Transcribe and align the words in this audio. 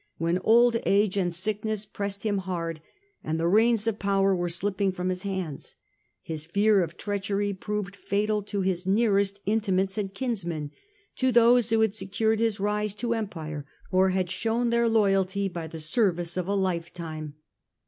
V/hen 0.17 0.39
old 0.43 0.77
age 0.87 1.15
and 1.15 1.31
sickness 1.31 1.85
pressed 1.85 2.23
him 2.23 2.39
hard, 2.39 2.79
and 3.23 3.39
the 3.39 3.47
reins 3.47 3.85
of 3.85 3.99
power 3.99 4.35
were 4.35 4.49
slipping 4.49 4.91
from 4.91 5.09
his 5.09 5.21
hands, 5.21 5.75
his 6.23 6.47
fears 6.47 6.83
of 6.83 6.97
treachery 6.97 7.53
proved 7.53 7.95
fatal 7.95 8.41
to 8.41 8.61
his 8.61 8.87
nearest 8.87 9.39
intimates 9.45 9.99
and 9.99 10.15
kinsmen, 10.15 10.71
to 11.17 11.31
those 11.31 11.69
who 11.69 11.83
h.ad 11.83 11.93
secured 11.93 12.39
his 12.39 12.59
rise 12.59 12.95
to 12.95 13.13
empire, 13.13 13.63
or 13.91 14.09
had 14.09 14.31
shown 14.31 14.71
their 14.71 14.89
loyalty 14.89 15.47
by 15.47 15.67
the 15.67 15.77
service 15.79 16.35
of 16.35 16.47
a 16.47 16.55
life 16.55 16.91
time. 16.91 17.35